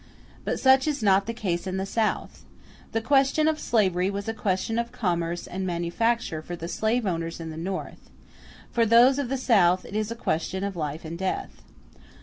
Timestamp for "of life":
10.63-11.05